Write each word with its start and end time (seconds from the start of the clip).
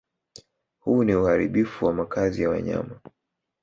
Huu 0.79 1.03
ni 1.03 1.15
uharibifu 1.15 1.85
wa 1.85 1.93
makazi 1.93 2.41
ya 2.41 2.49
wanyama 2.49 3.01